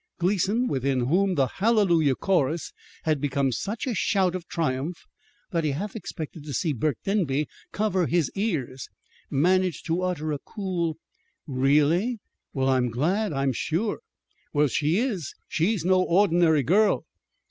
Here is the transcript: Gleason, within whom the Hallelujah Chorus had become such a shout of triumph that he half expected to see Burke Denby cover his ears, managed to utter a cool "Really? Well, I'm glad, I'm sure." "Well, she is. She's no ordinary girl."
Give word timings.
Gleason, 0.17 0.67
within 0.67 1.01
whom 1.01 1.35
the 1.35 1.45
Hallelujah 1.45 2.15
Chorus 2.15 2.73
had 3.03 3.21
become 3.21 3.51
such 3.51 3.85
a 3.85 3.93
shout 3.93 4.33
of 4.33 4.47
triumph 4.47 5.05
that 5.51 5.63
he 5.63 5.73
half 5.73 5.95
expected 5.95 6.43
to 6.45 6.55
see 6.55 6.73
Burke 6.73 6.97
Denby 7.03 7.47
cover 7.71 8.07
his 8.07 8.31
ears, 8.33 8.89
managed 9.29 9.85
to 9.85 10.01
utter 10.01 10.31
a 10.31 10.39
cool 10.39 10.97
"Really? 11.45 12.17
Well, 12.51 12.67
I'm 12.69 12.89
glad, 12.89 13.31
I'm 13.31 13.53
sure." 13.53 13.99
"Well, 14.53 14.69
she 14.69 14.97
is. 14.97 15.35
She's 15.47 15.85
no 15.85 16.01
ordinary 16.01 16.63
girl." 16.63 17.05